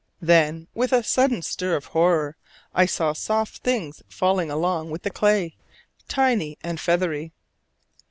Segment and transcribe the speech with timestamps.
[0.23, 2.35] Then with a sudden stir of horror
[2.73, 5.55] I saw soft things falling along with the clay,
[6.07, 7.33] tiny and feathery.